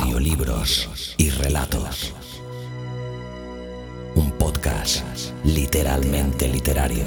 Audiolibros 0.00 1.14
y 1.18 1.30
relatos. 1.30 2.12
Un 4.16 4.32
podcast 4.32 5.04
literalmente 5.44 6.48
literario. 6.48 7.04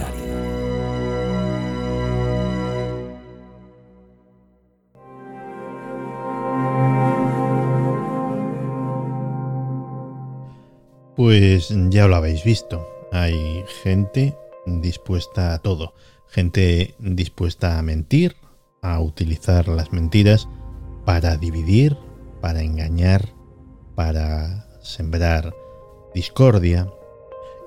Pues 11.16 11.74
ya 11.90 12.08
lo 12.08 12.16
habéis 12.16 12.44
visto. 12.46 12.88
Hay 13.12 13.66
gente 13.84 14.38
dispuesta 14.65 15.54
a 15.54 15.60
todo. 15.60 15.93
Gente 16.30 16.96
dispuesta 16.99 17.77
a 17.77 17.82
mentir, 17.82 18.38
a 18.82 19.02
utilizar 19.02 19.68
las 19.68 19.91
mentiras 19.91 20.48
para 21.05 21.38
dividir, 21.38 21.98
para 22.41 22.62
engañar, 22.62 23.34
para 23.96 24.68
sembrar 24.82 25.54
discordia. 26.13 26.88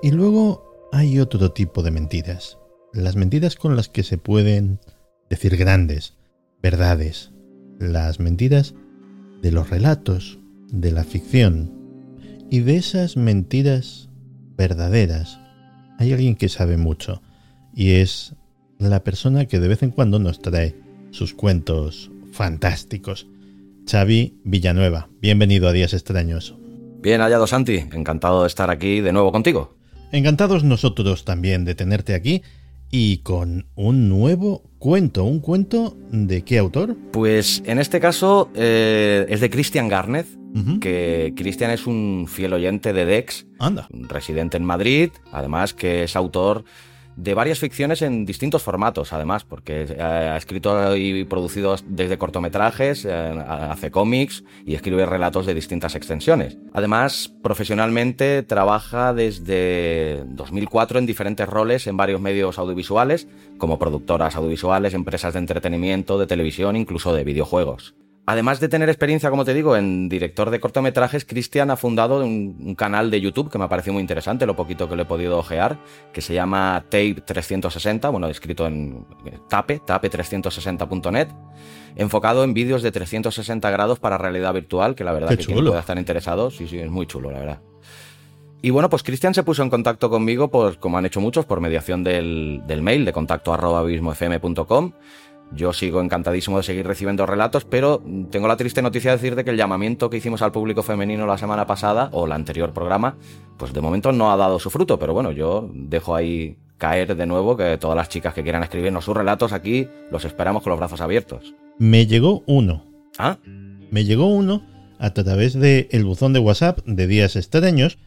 Y 0.02 0.10
luego 0.10 0.88
hay 0.92 1.20
otro 1.20 1.52
tipo 1.52 1.82
de 1.82 1.90
mentiras. 1.90 2.58
Las 2.92 3.16
mentiras 3.16 3.56
con 3.56 3.76
las 3.76 3.88
que 3.88 4.02
se 4.02 4.18
pueden 4.18 4.80
decir 5.28 5.56
grandes 5.56 6.14
verdades. 6.62 7.32
Las 7.78 8.20
mentiras 8.20 8.74
de 9.42 9.52
los 9.52 9.70
relatos, 9.70 10.38
de 10.68 10.92
la 10.92 11.04
ficción, 11.04 11.80
y 12.50 12.60
de 12.60 12.76
esas 12.76 13.16
mentiras 13.16 14.08
verdaderas 14.56 15.38
hay 15.98 16.12
alguien 16.12 16.34
que 16.34 16.48
sabe 16.48 16.76
mucho 16.76 17.22
y 17.74 17.92
es 17.92 18.34
la 18.78 19.04
persona 19.04 19.46
que 19.46 19.60
de 19.60 19.68
vez 19.68 19.82
en 19.82 19.90
cuando 19.90 20.18
nos 20.18 20.42
trae 20.42 20.74
sus 21.10 21.32
cuentos 21.32 22.10
fantásticos. 22.32 23.28
Xavi 23.90 24.40
Villanueva, 24.44 25.08
bienvenido 25.20 25.66
a 25.66 25.72
Días 25.72 25.94
Extraños. 25.94 26.54
Bien 27.00 27.20
hallado 27.20 27.48
Santi, 27.48 27.78
encantado 27.92 28.42
de 28.42 28.46
estar 28.46 28.70
aquí 28.70 29.00
de 29.00 29.12
nuevo 29.12 29.32
contigo. 29.32 29.74
Encantados 30.12 30.62
nosotros 30.62 31.24
también 31.24 31.64
de 31.64 31.74
tenerte 31.74 32.14
aquí 32.14 32.42
y 32.88 33.18
con 33.18 33.66
un 33.74 34.08
nuevo 34.08 34.62
cuento. 34.78 35.24
¿Un 35.24 35.40
cuento 35.40 35.96
de 36.12 36.42
qué 36.42 36.58
autor? 36.58 36.96
Pues 37.10 37.64
en 37.66 37.80
este 37.80 37.98
caso 37.98 38.52
eh, 38.54 39.26
es 39.28 39.40
de 39.40 39.50
Christian 39.50 39.88
Garnet, 39.88 40.26
que 40.80 41.32
Christian 41.36 41.72
es 41.72 41.88
un 41.88 42.26
fiel 42.28 42.52
oyente 42.52 42.92
de 42.92 43.04
Dex, 43.04 43.48
Anda. 43.58 43.88
residente 43.90 44.56
en 44.56 44.64
Madrid, 44.64 45.10
además 45.32 45.74
que 45.74 46.04
es 46.04 46.14
autor 46.14 46.64
de 47.22 47.34
varias 47.34 47.58
ficciones 47.58 48.00
en 48.02 48.24
distintos 48.24 48.62
formatos, 48.62 49.12
además, 49.12 49.44
porque 49.44 49.82
eh, 49.82 50.02
ha 50.02 50.36
escrito 50.36 50.96
y 50.96 51.24
producido 51.24 51.76
desde 51.86 52.16
cortometrajes, 52.16 53.04
eh, 53.04 53.10
hace 53.46 53.90
cómics 53.90 54.42
y 54.64 54.74
escribe 54.74 55.04
relatos 55.04 55.44
de 55.44 55.54
distintas 55.54 55.94
extensiones. 55.94 56.56
Además, 56.72 57.32
profesionalmente 57.42 58.42
trabaja 58.42 59.12
desde 59.12 60.24
2004 60.28 60.98
en 60.98 61.06
diferentes 61.06 61.48
roles 61.48 61.86
en 61.86 61.96
varios 61.96 62.20
medios 62.20 62.58
audiovisuales, 62.58 63.28
como 63.58 63.78
productoras 63.78 64.36
audiovisuales, 64.36 64.94
empresas 64.94 65.34
de 65.34 65.40
entretenimiento, 65.40 66.18
de 66.18 66.26
televisión, 66.26 66.76
incluso 66.76 67.12
de 67.12 67.24
videojuegos. 67.24 67.94
Además 68.30 68.60
de 68.60 68.68
tener 68.68 68.88
experiencia, 68.88 69.28
como 69.28 69.44
te 69.44 69.52
digo, 69.52 69.76
en 69.76 70.08
director 70.08 70.50
de 70.50 70.60
cortometrajes, 70.60 71.24
Cristian 71.24 71.68
ha 71.72 71.76
fundado 71.76 72.24
un, 72.24 72.76
canal 72.76 73.10
de 73.10 73.20
YouTube 73.20 73.50
que 73.50 73.58
me 73.58 73.64
ha 73.64 73.68
parecido 73.68 73.94
muy 73.94 74.02
interesante, 74.02 74.46
lo 74.46 74.54
poquito 74.54 74.88
que 74.88 74.94
le 74.94 75.02
he 75.02 75.04
podido 75.04 75.36
ojear, 75.36 75.80
que 76.12 76.20
se 76.20 76.32
llama 76.32 76.84
Tape 76.84 77.22
360, 77.26 78.08
bueno, 78.08 78.28
escrito 78.28 78.68
en 78.68 79.04
tape, 79.48 79.80
tape360.net, 79.80 81.26
enfocado 81.96 82.44
en 82.44 82.54
vídeos 82.54 82.84
de 82.84 82.92
360 82.92 83.68
grados 83.68 83.98
para 83.98 84.16
realidad 84.16 84.54
virtual, 84.54 84.94
que 84.94 85.02
la 85.02 85.10
verdad 85.10 85.30
que 85.30 85.46
quien 85.46 85.64
pueda 85.64 85.80
estar 85.80 85.98
interesado, 85.98 86.52
sí, 86.52 86.68
sí, 86.68 86.78
es 86.78 86.88
muy 86.88 87.08
chulo, 87.08 87.32
la 87.32 87.40
verdad. 87.40 87.60
Y 88.62 88.70
bueno, 88.70 88.90
pues 88.90 89.02
Cristian 89.02 89.32
se 89.32 89.42
puso 89.42 89.62
en 89.62 89.70
contacto 89.70 90.10
conmigo, 90.10 90.52
pues 90.52 90.76
como 90.76 90.98
han 90.98 91.06
hecho 91.06 91.20
muchos, 91.20 91.46
por 91.46 91.60
mediación 91.60 92.04
del, 92.04 92.62
mail 92.82 93.04
de 93.04 93.12
contacto 93.12 93.52
arroba 93.52 93.80
abismofm.com 93.80 94.92
yo 95.52 95.72
sigo 95.72 96.00
encantadísimo 96.00 96.56
de 96.58 96.62
seguir 96.62 96.86
recibiendo 96.86 97.26
relatos, 97.26 97.64
pero 97.64 98.02
tengo 98.30 98.48
la 98.48 98.56
triste 98.56 98.82
noticia 98.82 99.10
de 99.10 99.16
decirte 99.16 99.44
que 99.44 99.50
el 99.50 99.56
llamamiento 99.56 100.10
que 100.10 100.16
hicimos 100.16 100.42
al 100.42 100.52
público 100.52 100.82
femenino 100.82 101.26
la 101.26 101.38
semana 101.38 101.66
pasada, 101.66 102.08
o 102.12 102.26
el 102.26 102.32
anterior 102.32 102.72
programa, 102.72 103.16
pues 103.56 103.72
de 103.72 103.80
momento 103.80 104.12
no 104.12 104.32
ha 104.32 104.36
dado 104.36 104.58
su 104.58 104.70
fruto, 104.70 104.98
pero 104.98 105.12
bueno, 105.12 105.32
yo 105.32 105.68
dejo 105.72 106.14
ahí 106.14 106.56
caer 106.78 107.14
de 107.16 107.26
nuevo 107.26 107.56
que 107.56 107.76
todas 107.78 107.96
las 107.96 108.08
chicas 108.08 108.32
que 108.32 108.42
quieran 108.42 108.62
escribirnos 108.62 109.04
sus 109.04 109.16
relatos 109.16 109.52
aquí 109.52 109.88
los 110.10 110.24
esperamos 110.24 110.62
con 110.62 110.70
los 110.70 110.78
brazos 110.78 111.00
abiertos. 111.00 111.54
Me 111.78 112.06
llegó 112.06 112.42
uno. 112.46 112.84
¿Ah? 113.18 113.36
Me 113.90 114.04
llegó 114.04 114.26
uno 114.26 114.64
a 114.98 115.10
través 115.10 115.54
del 115.54 115.88
el 115.90 116.04
buzón 116.04 116.32
de 116.32 116.38
WhatsApp 116.38 116.78
de 116.86 117.06
Días 117.06 117.36
Extraños, 117.36 117.98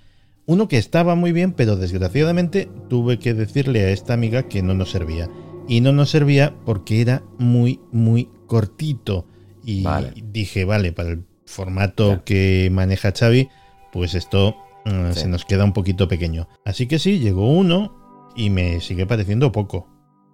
uno 0.46 0.68
que 0.68 0.78
estaba 0.78 1.16
muy 1.16 1.32
bien, 1.32 1.54
pero 1.54 1.76
desgraciadamente 1.76 2.70
tuve 2.90 3.20
que 3.20 3.34
decirle 3.34 3.82
a 3.82 3.90
esta 3.90 4.14
amiga 4.14 4.44
que 4.44 4.62
no 4.62 4.74
nos 4.74 4.92
servía 4.92 5.30
y 5.68 5.82
no 5.82 5.92
nos 5.92 6.10
servía 6.10 6.54
porque 6.66 7.02
era 7.02 7.24
muy, 7.38 7.80
muy 7.92 8.30
cortito. 8.48 9.26
Y 9.66 9.86
dije, 10.32 10.66
vale, 10.66 10.92
para 10.92 11.10
el 11.10 11.24
formato 11.46 12.24
que 12.26 12.70
maneja 12.72 13.14
Xavi, 13.18 13.50
pues 13.92 14.14
esto 14.14 14.58
mm, 14.86 15.12
se 15.12 15.28
nos 15.28 15.46
queda 15.46 15.64
un 15.64 15.74
poquito 15.74 16.08
pequeño. 16.08 16.50
Así 16.66 16.88
que 16.88 17.00
sí, 17.00 17.20
llegó 17.20 17.50
uno 17.50 18.32
y 18.36 18.50
me 18.50 18.82
sigue 18.82 19.06
pareciendo 19.06 19.52
poco. 19.52 19.88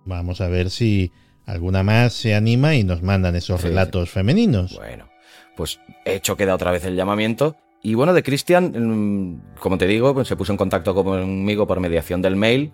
Vamos 0.06 0.42
a 0.42 0.48
ver 0.48 0.72
si 0.72 1.12
alguna 1.46 1.84
más 1.84 2.14
se 2.14 2.34
anima 2.34 2.76
y 2.76 2.84
nos 2.84 3.04
mandan 3.04 3.36
esos 3.36 3.62
relatos 3.62 4.10
femeninos. 4.10 4.76
Bueno, 4.78 5.08
pues 5.56 5.80
he 6.06 6.16
hecho 6.16 6.36
queda 6.36 6.56
otra 6.56 6.72
vez 6.72 6.86
el 6.86 6.96
llamamiento. 6.96 7.56
Y 7.82 7.94
bueno, 7.94 8.14
de 8.14 8.24
Cristian, 8.24 8.74
mm, 8.76 9.60
como 9.60 9.78
te 9.78 9.88
digo, 9.88 10.14
pues 10.14 10.28
se 10.28 10.36
puso 10.36 10.52
en 10.52 10.58
contacto 10.58 10.94
conmigo 10.96 11.68
por 11.68 11.80
mediación 11.80 12.22
del 12.22 12.36
mail 12.36 12.74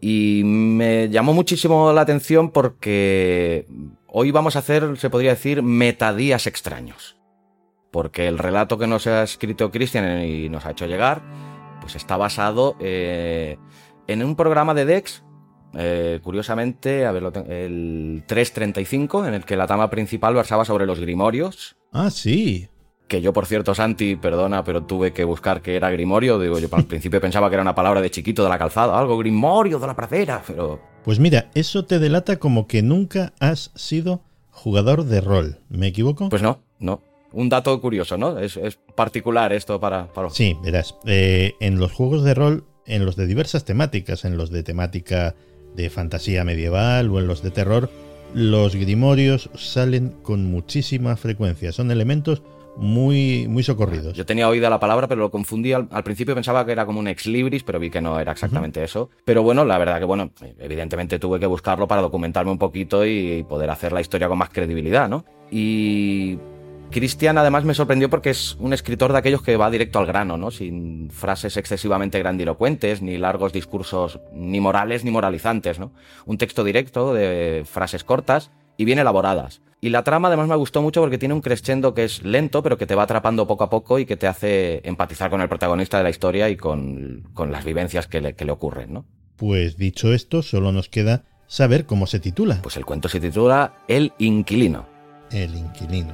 y 0.00 0.42
me 0.44 1.08
llamó 1.10 1.32
muchísimo 1.34 1.92
la 1.92 2.00
atención 2.00 2.50
porque 2.50 3.66
hoy 4.06 4.30
vamos 4.30 4.56
a 4.56 4.60
hacer, 4.60 4.96
se 4.96 5.10
podría 5.10 5.30
decir, 5.30 5.62
metadías 5.62 6.46
extraños. 6.46 7.16
Porque 7.90 8.28
el 8.28 8.38
relato 8.38 8.78
que 8.78 8.86
nos 8.86 9.06
ha 9.06 9.22
escrito 9.22 9.70
Cristian 9.70 10.24
y 10.24 10.48
nos 10.48 10.64
ha 10.64 10.70
hecho 10.70 10.86
llegar, 10.86 11.22
pues 11.80 11.96
está 11.96 12.16
basado 12.16 12.76
eh, 12.80 13.58
en 14.06 14.24
un 14.24 14.36
programa 14.36 14.74
de 14.74 14.84
Dex, 14.86 15.22
eh, 15.74 16.20
curiosamente, 16.22 17.04
a 17.04 17.12
ver, 17.12 17.24
el 17.48 18.22
335, 18.26 19.26
en 19.26 19.34
el 19.34 19.44
que 19.44 19.56
la 19.56 19.66
trama 19.66 19.90
principal 19.90 20.34
versaba 20.34 20.64
sobre 20.64 20.86
los 20.86 21.00
grimorios. 21.00 21.76
Ah, 21.92 22.10
sí 22.10 22.69
que 23.10 23.20
yo, 23.20 23.32
por 23.32 23.44
cierto, 23.44 23.74
Santi, 23.74 24.14
perdona, 24.14 24.62
pero 24.62 24.84
tuve 24.84 25.12
que 25.12 25.24
buscar 25.24 25.62
que 25.62 25.74
era 25.74 25.90
Grimorio. 25.90 26.38
Digo, 26.38 26.60
yo 26.60 26.68
al 26.70 26.84
principio 26.84 27.20
pensaba 27.20 27.50
que 27.50 27.54
era 27.54 27.62
una 27.62 27.74
palabra 27.74 28.00
de 28.00 28.08
chiquito 28.08 28.44
de 28.44 28.48
la 28.48 28.56
calzada, 28.56 28.96
algo 28.96 29.18
Grimorio 29.18 29.80
de 29.80 29.86
la 29.88 29.96
pradera, 29.96 30.42
pero. 30.46 30.80
Pues 31.02 31.18
mira, 31.18 31.50
eso 31.54 31.84
te 31.84 31.98
delata 31.98 32.38
como 32.38 32.68
que 32.68 32.82
nunca 32.82 33.32
has 33.40 33.72
sido 33.74 34.22
jugador 34.52 35.04
de 35.04 35.20
rol. 35.20 35.58
¿Me 35.68 35.88
equivoco? 35.88 36.28
Pues 36.28 36.40
no, 36.40 36.62
no. 36.78 37.02
Un 37.32 37.48
dato 37.48 37.80
curioso, 37.80 38.16
¿no? 38.16 38.38
Es, 38.38 38.58
particular 38.94 39.52
esto 39.52 39.80
para, 39.80 40.06
para. 40.12 40.30
Sí, 40.30 40.56
verás. 40.62 40.94
Eh, 41.04 41.54
en 41.58 41.80
los 41.80 41.90
juegos 41.90 42.22
de 42.22 42.34
rol, 42.34 42.64
en 42.86 43.04
los 43.04 43.16
de 43.16 43.26
diversas 43.26 43.64
temáticas, 43.64 44.24
en 44.24 44.36
los 44.36 44.50
de 44.50 44.62
temática 44.62 45.34
de 45.74 45.90
fantasía 45.90 46.44
medieval 46.44 47.10
o 47.10 47.18
en 47.18 47.26
los 47.26 47.42
de 47.42 47.50
terror, 47.50 47.90
los 48.34 48.76
grimorios 48.76 49.50
salen 49.56 50.14
con 50.22 50.44
muchísima 50.44 51.16
frecuencia. 51.16 51.72
Son 51.72 51.90
elementos 51.90 52.42
muy, 52.76 53.46
muy 53.48 53.62
socorridos. 53.62 54.14
Yo 54.14 54.24
tenía 54.26 54.48
oída 54.48 54.70
la 54.70 54.80
palabra, 54.80 55.08
pero 55.08 55.20
lo 55.20 55.30
confundí. 55.30 55.72
Al, 55.72 55.88
principio 56.04 56.34
pensaba 56.34 56.64
que 56.64 56.72
era 56.72 56.86
como 56.86 57.00
un 57.00 57.08
ex 57.08 57.26
libris, 57.26 57.62
pero 57.62 57.78
vi 57.78 57.90
que 57.90 58.00
no 58.00 58.18
era 58.18 58.32
exactamente 58.32 58.82
eso. 58.82 59.10
Pero 59.24 59.42
bueno, 59.42 59.64
la 59.64 59.78
verdad 59.78 59.98
que, 59.98 60.04
bueno, 60.04 60.30
evidentemente 60.58 61.18
tuve 61.18 61.38
que 61.38 61.46
buscarlo 61.46 61.86
para 61.86 62.02
documentarme 62.02 62.50
un 62.50 62.58
poquito 62.58 63.04
y 63.04 63.44
poder 63.48 63.70
hacer 63.70 63.92
la 63.92 64.00
historia 64.00 64.28
con 64.28 64.38
más 64.38 64.50
credibilidad, 64.50 65.08
¿no? 65.08 65.24
Y 65.50 66.38
Cristian 66.90 67.38
además 67.38 67.64
me 67.64 67.74
sorprendió 67.74 68.10
porque 68.10 68.30
es 68.30 68.56
un 68.58 68.72
escritor 68.72 69.12
de 69.12 69.18
aquellos 69.18 69.42
que 69.42 69.56
va 69.56 69.70
directo 69.70 70.00
al 70.00 70.06
grano, 70.06 70.36
¿no? 70.36 70.50
Sin 70.50 71.10
frases 71.10 71.56
excesivamente 71.56 72.18
grandilocuentes, 72.18 73.00
ni 73.00 73.16
largos 73.16 73.52
discursos 73.52 74.18
ni 74.32 74.60
morales 74.60 75.04
ni 75.04 75.12
moralizantes, 75.12 75.78
¿no? 75.78 75.92
Un 76.26 76.36
texto 76.36 76.64
directo 76.64 77.14
de 77.14 77.64
frases 77.64 78.02
cortas 78.02 78.50
y 78.76 78.84
bien 78.84 78.98
elaboradas. 78.98 79.60
Y 79.80 79.88
la 79.88 80.04
trama 80.04 80.28
además 80.28 80.48
me 80.48 80.56
gustó 80.56 80.82
mucho 80.82 81.00
porque 81.00 81.16
tiene 81.16 81.34
un 81.34 81.40
crescendo 81.40 81.94
que 81.94 82.04
es 82.04 82.22
lento, 82.22 82.62
pero 82.62 82.76
que 82.76 82.86
te 82.86 82.94
va 82.94 83.04
atrapando 83.04 83.46
poco 83.46 83.64
a 83.64 83.70
poco 83.70 83.98
y 83.98 84.04
que 84.04 84.16
te 84.16 84.26
hace 84.26 84.82
empatizar 84.84 85.30
con 85.30 85.40
el 85.40 85.48
protagonista 85.48 85.96
de 85.96 86.04
la 86.04 86.10
historia 86.10 86.50
y 86.50 86.56
con, 86.56 87.24
las 87.48 87.64
vivencias 87.64 88.06
que 88.06 88.20
le, 88.20 88.34
que 88.34 88.44
le 88.44 88.52
ocurren, 88.52 88.92
¿no? 88.92 89.06
Pues 89.36 89.78
dicho 89.78 90.12
esto, 90.12 90.42
solo 90.42 90.70
nos 90.70 90.90
queda 90.90 91.24
saber 91.46 91.86
cómo 91.86 92.06
se 92.06 92.20
titula. 92.20 92.60
Pues 92.62 92.76
el 92.76 92.84
cuento 92.84 93.08
se 93.08 93.20
titula 93.20 93.72
El 93.88 94.12
Inquilino. 94.18 94.86
El 95.30 95.54
Inquilino. 95.54 96.12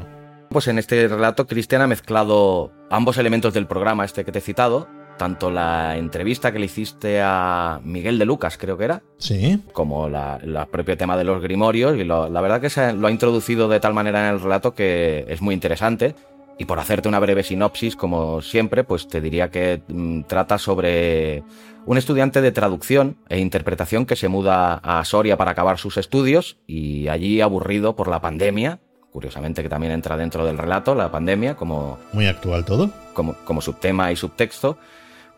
Pues 0.49 0.69
en 0.69 0.79
este 0.79 1.09
relato 1.09 1.49
Cristian 1.49 1.83
ha 1.83 1.89
mezclado 1.89 2.73
ambos 2.89 3.19
elementos 3.19 3.53
del 3.53 3.67
programa 3.67 4.05
este 4.05 4.25
que 4.25 4.31
te 4.31 4.39
he 4.39 4.43
citado, 4.43 4.89
tanto 5.17 5.51
la 5.51 5.97
entrevista 5.97 6.53
que 6.53 6.59
le 6.59 6.67
hiciste 6.67 7.21
a 7.23 7.81
Miguel 7.85 8.19
de 8.19 8.25
Lucas, 8.25 8.59
creo 8.59 8.77
que 8.77 8.85
era, 8.85 9.03
sí. 9.19 9.63
como 9.73 10.09
la, 10.09 10.69
propio 10.71 10.97
tema 10.97 11.17
de 11.17 11.25
los 11.25 11.43
grimorios, 11.43 11.97
y 11.97 12.05
la 12.05 12.41
verdad 12.41 12.61
que 12.61 12.71
se, 12.71 12.93
lo 12.93 13.07
ha 13.09 13.11
introducido 13.11 13.69
de 13.69 13.81
tal 13.81 13.95
manera 13.95 14.29
en 14.29 14.35
el 14.35 14.41
relato 14.41 14.75
que 14.75 15.25
es 15.29 15.41
muy 15.41 15.55
interesante. 15.55 16.15
Y 16.59 16.65
por 16.65 16.79
hacerte 16.79 17.09
una 17.09 17.19
breve 17.19 17.43
sinopsis, 17.43 17.97
como 17.97 18.41
siempre, 18.41 18.83
pues 18.83 19.09
te 19.09 19.21
diría 19.21 19.51
que 19.51 19.83
mm, 19.89 20.23
trata 20.23 20.57
sobre 20.57 21.43
un 21.85 21.99
estudiante 21.99 22.41
de 22.41 22.51
traducción 22.51 23.17
e 23.29 23.39
interpretación 23.39 24.07
que 24.07 24.17
se 24.17 24.29
muda 24.29 24.75
a 24.83 25.05
Soria 25.05 25.37
para 25.37 25.53
acabar 25.53 25.79
sus 25.79 25.99
estudios 25.99 26.57
y 26.67 27.09
allí 27.09 27.41
aburrido 27.41 27.95
por 27.95 28.09
la 28.09 28.21
pandemia, 28.21 28.81
curiosamente 29.13 29.63
que 29.63 29.69
también 29.69 29.93
entra 29.93 30.17
dentro 30.17 30.45
del 30.47 30.59
relato, 30.59 30.95
la 30.95 31.11
pandemia, 31.11 31.57
como... 31.57 31.99
Muy 32.13 32.27
actual 32.27 32.65
todo. 32.65 32.91
Como, 33.13 33.35
como 33.45 33.61
subtema 33.61 34.11
y 34.11 34.17
subtexto, 34.17 34.79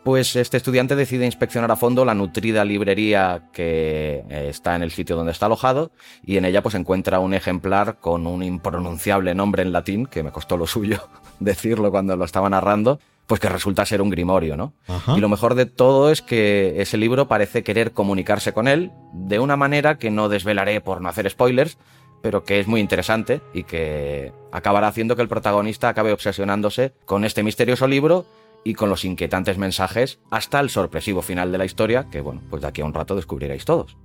pues 0.09 0.35
este 0.35 0.57
estudiante 0.57 0.95
decide 0.95 1.27
inspeccionar 1.27 1.69
a 1.69 1.75
fondo 1.75 2.03
la 2.03 2.15
nutrida 2.15 2.65
librería 2.65 3.43
que 3.53 4.23
eh, 4.27 4.47
está 4.49 4.75
en 4.75 4.81
el 4.81 4.89
sitio 4.89 5.15
donde 5.15 5.31
está 5.31 5.45
alojado 5.45 5.91
y 6.25 6.37
en 6.37 6.45
ella 6.45 6.63
pues 6.63 6.73
encuentra 6.73 7.19
un 7.19 7.35
ejemplar 7.35 7.99
con 7.99 8.25
un 8.25 8.41
impronunciable 8.41 9.35
nombre 9.35 9.61
en 9.61 9.71
latín, 9.71 10.07
que 10.07 10.23
me 10.23 10.31
costó 10.31 10.57
lo 10.57 10.65
suyo 10.65 11.07
decirlo 11.39 11.91
cuando 11.91 12.15
lo 12.15 12.25
estaba 12.25 12.49
narrando, 12.49 12.99
pues 13.27 13.39
que 13.39 13.49
resulta 13.49 13.85
ser 13.85 14.01
un 14.01 14.09
grimorio, 14.09 14.57
¿no? 14.57 14.73
Y 15.15 15.19
lo 15.19 15.29
mejor 15.29 15.53
de 15.53 15.67
todo 15.67 16.09
es 16.09 16.23
que 16.23 16.81
ese 16.81 16.97
libro 16.97 17.27
parece 17.27 17.61
querer 17.61 17.91
comunicarse 17.91 18.51
con 18.51 18.67
él 18.67 18.91
de 19.13 19.37
una 19.37 19.57
manera 19.57 19.99
que 19.99 20.09
no 20.09 20.27
desvelaré 20.27 20.81
por 20.81 21.01
no 21.01 21.09
hacer 21.09 21.29
spoilers, 21.29 21.77
pero 22.23 22.43
que 22.43 22.59
es 22.59 22.65
muy 22.65 22.81
interesante 22.81 23.41
y 23.53 23.63
que 23.63 24.33
acabará 24.51 24.87
haciendo 24.87 25.15
que 25.15 25.21
el 25.21 25.27
protagonista 25.27 25.87
acabe 25.87 26.13
obsesionándose 26.13 26.93
con 27.05 27.25
este 27.25 27.43
misterioso 27.43 27.87
libro 27.87 28.25
y 28.63 28.73
con 28.73 28.89
los 28.89 29.05
inquietantes 29.05 29.57
mensajes 29.57 30.19
hasta 30.31 30.59
el 30.59 30.69
sorpresivo 30.69 31.21
final 31.21 31.51
de 31.51 31.57
la 31.57 31.65
historia, 31.65 32.07
que 32.11 32.21
bueno, 32.21 32.41
pues 32.49 32.61
de 32.61 32.67
aquí 32.67 32.81
a 32.81 32.85
un 32.85 32.93
rato 32.93 33.15
descubriréis 33.15 33.65
todos. 33.65 33.97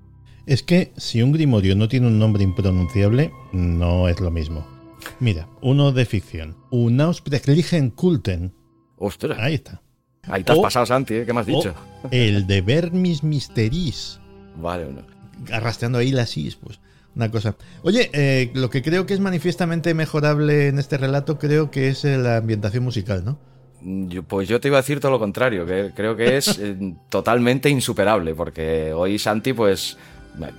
Es 0.47 0.63
que 0.63 0.93
si 0.97 1.23
un 1.23 1.33
grimorio 1.33 1.75
no 1.75 1.89
tiene 1.89 2.07
un 2.07 2.19
nombre 2.19 2.45
impronunciable, 2.45 3.33
no 3.53 4.09
es 4.09 4.21
lo 4.21 4.31
mismo. 4.31 4.67
Mira, 5.21 5.49
uno 5.63 5.93
de 5.93 6.05
ficción. 6.05 6.57
Unaussprechlichen 6.71 7.91
Kulten. 7.91 8.55
Ostras. 8.97 9.39
Ahí 9.41 9.55
está. 9.55 9.83
Ahí 10.29 10.45
te 10.45 10.53
has 10.53 10.59
pasado, 10.59 10.87
Santi, 10.87 11.15
¿eh? 11.15 11.27
¿qué 11.27 11.33
me 11.33 11.41
has 11.41 11.47
dicho? 11.47 11.75
El 12.11 12.47
de 12.47 12.63
Vermis 12.63 13.23
Mysteris. 13.23 14.21
Vale, 14.57 14.87
no. 14.91 15.03
Arrastrando 15.53 15.99
ahí 15.99 16.13
las 16.13 16.37
is, 16.37 16.57
pues 16.57 16.81
una 17.15 17.31
cosa. 17.31 17.57
Oye, 17.83 18.11
eh, 18.13 18.51
lo 18.55 18.71
que 18.71 18.83
creo 18.83 19.07
que 19.07 19.15
es 19.15 19.21
manifiestamente 19.21 19.95
mejorable 19.95 20.69
en 20.69 20.79
este 20.79 20.97
relato, 20.97 21.39
creo 21.39 21.71
que 21.71 21.89
es 21.89 22.05
la 22.05 22.39
ambientación 22.39 22.85
musical, 22.85 23.25
¿no? 23.25 23.39
Pues 24.27 24.49
yo 24.49 24.61
te 24.61 24.69
iba 24.69 24.79
a 24.79 24.81
decir 24.81 25.01
todo 25.01 25.13
lo 25.13 25.19
contrario, 25.19 25.67
que 25.67 25.93
creo 25.95 26.17
que 26.17 26.37
es 26.37 26.59
eh, 26.59 26.77
totalmente 27.09 27.69
insuperable, 27.69 28.35
porque 28.35 28.93
hoy 28.93 29.19
Santi, 29.19 29.53
pues 29.53 29.97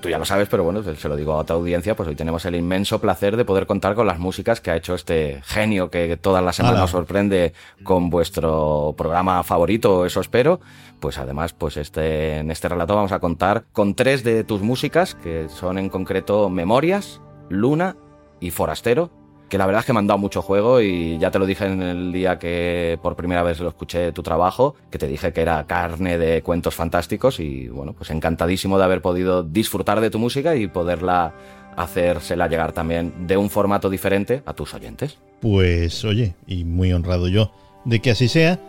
tú 0.01 0.09
ya 0.09 0.17
lo 0.17 0.25
sabes, 0.25 0.47
pero 0.49 0.63
bueno, 0.63 0.81
se 0.83 1.09
lo 1.09 1.15
digo 1.15 1.39
a 1.39 1.43
tu 1.43 1.53
audiencia, 1.53 1.95
pues 1.95 2.07
hoy 2.07 2.15
tenemos 2.15 2.45
el 2.45 2.55
inmenso 2.55 2.99
placer 3.01 3.35
de 3.35 3.45
poder 3.45 3.65
contar 3.65 3.95
con 3.95 4.07
las 4.07 4.19
músicas 4.19 4.61
que 4.61 4.71
ha 4.71 4.75
hecho 4.75 4.95
este 4.95 5.41
genio 5.43 5.89
que 5.89 6.17
todas 6.17 6.43
las 6.43 6.55
semanas 6.55 6.79
nos 6.79 6.91
sorprende 6.91 7.53
con 7.83 8.09
vuestro 8.09 8.93
programa 8.97 9.43
favorito, 9.43 10.05
eso 10.05 10.21
espero. 10.21 10.59
Pues 10.99 11.17
además, 11.17 11.53
pues 11.53 11.77
este, 11.77 12.37
en 12.37 12.51
este 12.51 12.69
relato 12.69 12.95
vamos 12.95 13.11
a 13.11 13.19
contar 13.19 13.65
con 13.73 13.95
tres 13.95 14.23
de 14.23 14.43
tus 14.43 14.61
músicas, 14.61 15.13
que 15.15 15.49
son 15.49 15.77
en 15.77 15.89
concreto 15.89 16.49
Memorias, 16.49 17.21
Luna 17.49 17.97
y 18.39 18.51
Forastero, 18.51 19.11
que 19.49 19.57
la 19.57 19.65
verdad 19.65 19.81
es 19.81 19.85
que 19.85 19.93
me 19.93 19.99
han 19.99 20.07
dado 20.07 20.17
mucho 20.17 20.41
juego 20.41 20.81
y 20.81 21.17
ya 21.17 21.31
te 21.31 21.39
lo 21.39 21.45
dije 21.45 21.65
en 21.65 21.81
el 21.81 22.11
día 22.11 22.39
que 22.39 22.97
por 23.01 23.15
primera 23.15 23.43
vez 23.43 23.59
lo 23.59 23.69
escuché 23.69 24.11
tu 24.11 24.23
trabajo, 24.23 24.75
que 24.89 24.97
te 24.97 25.07
dije 25.07 25.33
que 25.33 25.41
era 25.41 25.65
carne 25.65 26.17
de 26.17 26.41
cuentos 26.41 26.75
fantásticos 26.75 27.39
y 27.39 27.67
bueno, 27.67 27.93
pues 27.93 28.09
encantadísimo 28.09 28.77
de 28.77 28.83
haber 28.83 29.01
podido 29.01 29.43
disfrutar 29.43 30.01
de 30.01 30.09
tu 30.09 30.19
música 30.19 30.55
y 30.55 30.67
poderla 30.67 31.33
hacérsela 31.77 32.47
llegar 32.47 32.71
también 32.71 33.27
de 33.27 33.37
un 33.37 33.49
formato 33.49 33.89
diferente 33.89 34.41
a 34.45 34.53
tus 34.53 34.73
oyentes. 34.73 35.17
Pues 35.41 36.03
oye, 36.05 36.35
y 36.47 36.63
muy 36.63 36.93
honrado 36.93 37.27
yo 37.27 37.51
de 37.83 37.99
que 37.99 38.11
así 38.11 38.27
sea, 38.27 38.59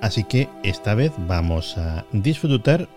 así 0.00 0.24
que 0.24 0.48
esta 0.62 0.94
vez 0.94 1.12
vamos 1.28 1.78
a 1.78 2.04
disfrutar 2.12 2.88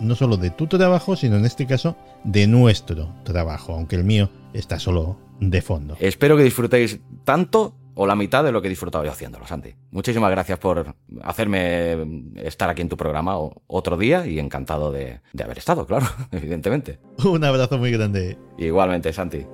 no 0.00 0.16
solo 0.16 0.36
de 0.36 0.50
tu 0.50 0.66
trabajo, 0.66 1.14
sino 1.14 1.36
en 1.36 1.44
este 1.44 1.66
caso 1.66 1.96
de 2.24 2.46
nuestro 2.46 3.08
trabajo, 3.22 3.74
aunque 3.74 3.96
el 3.96 4.04
mío 4.04 4.30
está 4.52 4.78
solo 4.78 5.16
de 5.50 5.62
fondo. 5.62 5.96
Espero 5.98 6.36
que 6.36 6.44
disfrutéis 6.44 7.00
tanto 7.24 7.74
o 7.94 8.06
la 8.06 8.14
mitad 8.14 8.42
de 8.42 8.52
lo 8.52 8.62
que 8.62 8.68
he 8.68 8.70
disfrutado 8.70 9.04
yo 9.04 9.10
haciéndolo, 9.10 9.46
Santi. 9.46 9.74
Muchísimas 9.90 10.30
gracias 10.30 10.58
por 10.58 10.94
hacerme 11.22 12.22
estar 12.36 12.70
aquí 12.70 12.80
en 12.82 12.88
tu 12.88 12.96
programa 12.96 13.36
otro 13.66 13.96
día 13.96 14.26
y 14.26 14.38
encantado 14.38 14.90
de, 14.92 15.20
de 15.32 15.44
haber 15.44 15.58
estado, 15.58 15.86
claro, 15.86 16.06
evidentemente. 16.32 17.00
Un 17.24 17.44
abrazo 17.44 17.78
muy 17.78 17.90
grande. 17.90 18.38
Igualmente, 18.56 19.12
Santi. 19.12 19.44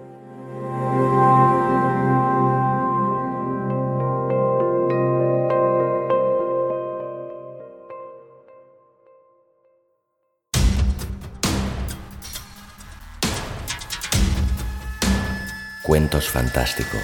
Cuentos 15.88 16.28
fantásticos. 16.28 17.00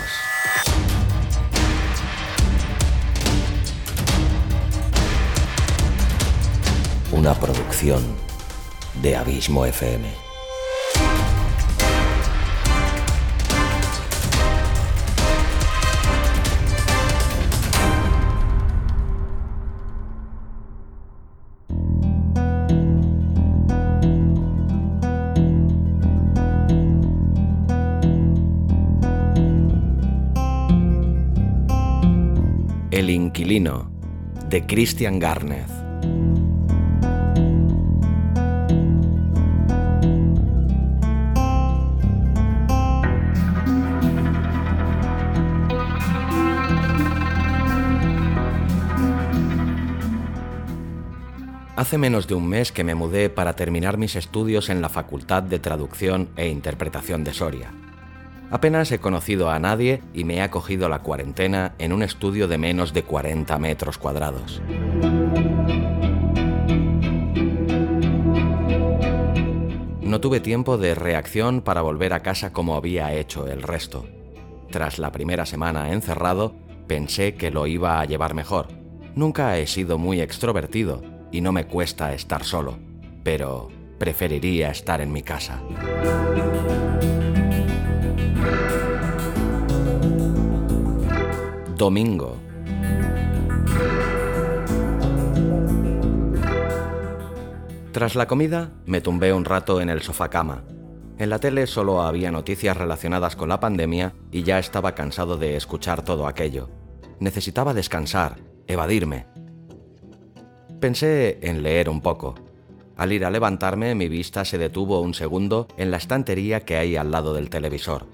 Una 7.11 7.33
producción 7.33 8.03
de 9.01 9.17
Abismo 9.17 9.65
FM. 9.65 10.24
De 33.45 34.65
Christian 34.67 35.19
Garneth. 35.19 35.69
Hace 51.77 51.99
menos 51.99 52.27
de 52.27 52.35
un 52.35 52.49
mes 52.49 52.73
que 52.73 52.83
me 52.83 52.95
mudé 52.95 53.29
para 53.29 53.55
terminar 53.57 53.99
mis 53.99 54.17
estudios 54.17 54.71
en 54.71 54.81
la 54.81 54.89
Facultad 54.89 55.43
de 55.43 55.59
Traducción 55.59 56.31
e 56.37 56.49
Interpretación 56.49 57.25
de 57.25 57.35
Soria. 57.35 57.84
Apenas 58.55 58.93
he 58.93 59.01
conocido 59.01 59.51
a 59.51 59.59
nadie 59.59 60.01
y 60.15 60.23
me 60.23 60.37
he 60.37 60.41
acogido 60.41 60.89
la 60.89 61.01
cuarentena 61.01 61.75
en 61.79 61.93
un 61.93 62.05
estudio 62.05 62.47
de 62.47 62.57
menos 62.57 62.93
de 62.93 63.03
40 63.03 63.59
metros 63.59 63.99
cuadrados. 63.99 64.63
No 70.01 70.21
tuve 70.21 70.39
tiempo 70.39 70.79
de 70.79 70.95
reacción 70.95 71.63
para 71.63 71.83
volver 71.83 72.13
a 72.13 72.21
casa 72.21 72.53
como 72.53 72.77
había 72.77 73.13
hecho 73.13 73.49
el 73.49 73.61
resto. 73.61 74.07
Tras 74.71 75.01
la 75.01 75.11
primera 75.11 75.47
semana 75.47 75.91
encerrado, 75.91 76.55
pensé 76.87 77.35
que 77.35 77.51
lo 77.51 77.67
iba 77.67 78.01
a 78.01 78.05
llevar 78.05 78.35
mejor. 78.35 78.69
Nunca 79.17 79.59
he 79.59 79.67
sido 79.67 79.99
muy 79.99 80.21
extrovertido 80.21 81.03
y 81.33 81.41
no 81.41 81.51
me 81.51 81.67
cuesta 81.67 82.15
estar 82.15 82.45
solo, 82.45 82.79
pero 83.25 83.69
preferiría 83.99 84.71
estar 84.71 85.01
en 85.01 85.11
mi 85.11 85.23
casa. 85.23 85.61
Domingo. 91.85 92.39
Tras 97.93 98.15
la 98.15 98.27
comida, 98.27 98.73
me 98.87 99.03
tumbé 99.03 99.35
un 99.35 99.45
rato 99.45 99.83
en 99.83 99.91
el 99.91 100.01
sofá 100.01 100.31
cama. 100.31 100.65
En 101.19 101.29
la 101.29 101.41
tele 101.41 101.67
solo 101.67 102.01
había 102.01 102.31
noticias 102.31 102.75
relacionadas 102.75 103.37
con 103.37 103.51
la 103.51 103.61
pandemia 103.61 104.15
y 104.33 104.45
ya 104.45 104.59
estaba 104.59 104.95
cansado 104.95 105.37
de 105.37 105.57
escuchar 105.57 106.03
todo 106.03 106.27
aquello. 106.27 106.71
Necesitaba 107.21 107.75
descansar, 107.75 108.39
evadirme. 108.67 109.27
Pensé 110.81 111.39
en 111.43 111.63
leer 111.63 111.91
un 111.91 112.01
poco. 112.01 112.35
Al 112.97 113.13
ir 113.13 113.27
a 113.27 113.31
levantarme, 113.31 113.95
mi 113.95 114.09
vista 114.09 114.47
se 114.47 114.57
detuvo 114.57 115.03
un 115.03 115.13
segundo 115.13 115.69
en 115.77 115.91
la 115.91 115.99
estantería 115.99 116.61
que 116.61 116.79
hay 116.79 116.97
al 116.97 117.11
lado 117.11 117.35
del 117.35 117.51
televisor. 117.51 118.14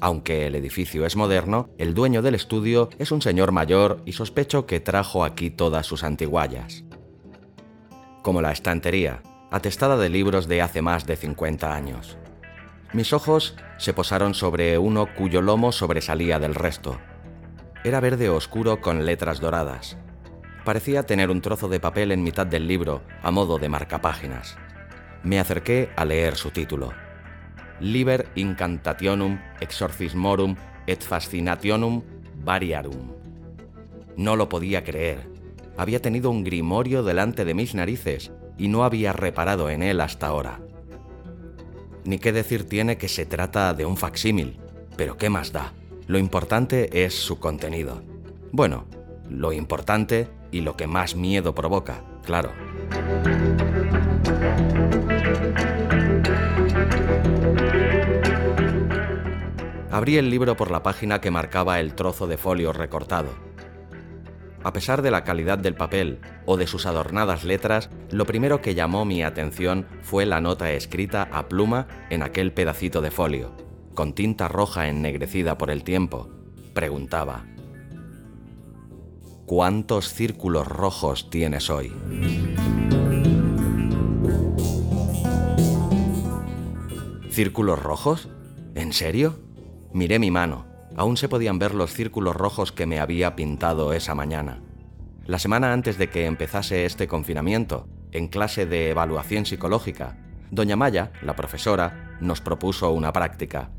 Aunque 0.00 0.46
el 0.46 0.54
edificio 0.54 1.06
es 1.06 1.16
moderno, 1.16 1.70
el 1.78 1.94
dueño 1.94 2.20
del 2.20 2.34
estudio 2.34 2.90
es 2.98 3.12
un 3.12 3.22
señor 3.22 3.52
mayor 3.52 4.02
y 4.04 4.12
sospecho 4.12 4.66
que 4.66 4.80
trajo 4.80 5.24
aquí 5.24 5.50
todas 5.50 5.86
sus 5.86 6.04
antiguallas. 6.04 6.84
Como 8.22 8.42
la 8.42 8.52
estantería, 8.52 9.22
atestada 9.50 9.96
de 9.96 10.10
libros 10.10 10.48
de 10.48 10.60
hace 10.60 10.82
más 10.82 11.06
de 11.06 11.16
50 11.16 11.74
años. 11.74 12.18
Mis 12.92 13.12
ojos 13.12 13.56
se 13.78 13.94
posaron 13.94 14.34
sobre 14.34 14.78
uno 14.78 15.08
cuyo 15.14 15.40
lomo 15.40 15.72
sobresalía 15.72 16.38
del 16.38 16.54
resto. 16.54 16.98
Era 17.82 18.00
verde 18.00 18.28
oscuro 18.28 18.80
con 18.80 19.06
letras 19.06 19.40
doradas. 19.40 19.96
Parecía 20.64 21.04
tener 21.04 21.30
un 21.30 21.40
trozo 21.40 21.68
de 21.68 21.80
papel 21.80 22.12
en 22.12 22.22
mitad 22.22 22.46
del 22.46 22.66
libro, 22.66 23.02
a 23.22 23.30
modo 23.30 23.58
de 23.58 23.68
marcapáginas. 23.68 24.56
Me 25.22 25.40
acerqué 25.40 25.90
a 25.96 26.04
leer 26.04 26.36
su 26.36 26.50
título. 26.50 26.92
Liber 27.80 28.28
Incantationum 28.34 29.38
Exorcismorum 29.60 30.56
et 30.86 31.02
Fascinationum 31.02 32.02
Variarum. 32.44 33.12
No 34.16 34.36
lo 34.36 34.48
podía 34.48 34.82
creer. 34.84 35.28
Había 35.76 36.00
tenido 36.00 36.30
un 36.30 36.42
grimorio 36.42 37.02
delante 37.02 37.44
de 37.44 37.54
mis 37.54 37.74
narices 37.74 38.32
y 38.56 38.68
no 38.68 38.84
había 38.84 39.12
reparado 39.12 39.68
en 39.68 39.82
él 39.82 40.00
hasta 40.00 40.28
ahora. 40.28 40.60
Ni 42.04 42.18
qué 42.18 42.32
decir 42.32 42.68
tiene 42.68 42.96
que 42.96 43.08
se 43.08 43.26
trata 43.26 43.74
de 43.74 43.84
un 43.84 43.96
facsímil, 43.96 44.58
pero 44.96 45.18
¿qué 45.18 45.28
más 45.28 45.52
da? 45.52 45.72
Lo 46.06 46.18
importante 46.18 47.04
es 47.04 47.14
su 47.14 47.38
contenido. 47.38 48.02
Bueno, 48.52 48.86
lo 49.28 49.52
importante 49.52 50.28
y 50.52 50.60
lo 50.60 50.76
que 50.76 50.86
más 50.86 51.16
miedo 51.16 51.54
provoca, 51.54 52.04
claro. 52.24 52.52
Abrí 59.96 60.18
el 60.18 60.28
libro 60.28 60.58
por 60.58 60.70
la 60.70 60.82
página 60.82 61.22
que 61.22 61.30
marcaba 61.30 61.80
el 61.80 61.94
trozo 61.94 62.26
de 62.26 62.36
folio 62.36 62.74
recortado. 62.74 63.30
A 64.62 64.74
pesar 64.74 65.00
de 65.00 65.10
la 65.10 65.24
calidad 65.24 65.56
del 65.56 65.74
papel 65.74 66.18
o 66.44 66.58
de 66.58 66.66
sus 66.66 66.84
adornadas 66.84 67.44
letras, 67.44 67.88
lo 68.10 68.26
primero 68.26 68.60
que 68.60 68.74
llamó 68.74 69.06
mi 69.06 69.22
atención 69.22 69.86
fue 70.02 70.26
la 70.26 70.42
nota 70.42 70.70
escrita 70.70 71.22
a 71.32 71.48
pluma 71.48 71.86
en 72.10 72.22
aquel 72.22 72.52
pedacito 72.52 73.00
de 73.00 73.10
folio, 73.10 73.56
con 73.94 74.12
tinta 74.12 74.48
roja 74.48 74.86
ennegrecida 74.86 75.56
por 75.56 75.70
el 75.70 75.82
tiempo. 75.82 76.28
Preguntaba, 76.74 77.46
¿Cuántos 79.46 80.12
círculos 80.12 80.68
rojos 80.68 81.30
tienes 81.30 81.70
hoy? 81.70 81.90
¿Círculos 87.30 87.82
rojos? 87.82 88.28
¿En 88.74 88.92
serio? 88.92 89.45
Miré 89.96 90.18
mi 90.18 90.30
mano. 90.30 90.66
Aún 90.94 91.16
se 91.16 91.26
podían 91.30 91.58
ver 91.58 91.74
los 91.74 91.94
círculos 91.94 92.36
rojos 92.36 92.70
que 92.70 92.84
me 92.84 93.00
había 93.00 93.34
pintado 93.34 93.94
esa 93.94 94.14
mañana. 94.14 94.60
La 95.24 95.38
semana 95.38 95.72
antes 95.72 95.96
de 95.96 96.10
que 96.10 96.26
empezase 96.26 96.84
este 96.84 97.08
confinamiento, 97.08 97.88
en 98.12 98.28
clase 98.28 98.66
de 98.66 98.90
evaluación 98.90 99.46
psicológica, 99.46 100.18
doña 100.50 100.76
Maya, 100.76 101.12
la 101.22 101.34
profesora, 101.34 102.18
nos 102.20 102.42
propuso 102.42 102.90
una 102.90 103.10
práctica. 103.10 103.70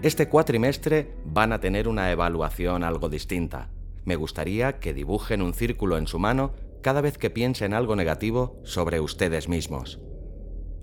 Este 0.00 0.30
cuatrimestre 0.30 1.14
van 1.26 1.52
a 1.52 1.60
tener 1.60 1.88
una 1.88 2.10
evaluación 2.10 2.82
algo 2.82 3.10
distinta 3.10 3.68
me 4.06 4.14
gustaría 4.14 4.78
que 4.78 4.94
dibujen 4.94 5.42
un 5.42 5.52
círculo 5.52 5.98
en 5.98 6.06
su 6.06 6.18
mano 6.18 6.54
cada 6.80 7.00
vez 7.00 7.18
que 7.18 7.28
piensen 7.28 7.74
algo 7.74 7.96
negativo 7.96 8.60
sobre 8.62 9.00
ustedes 9.00 9.48
mismos. 9.48 10.00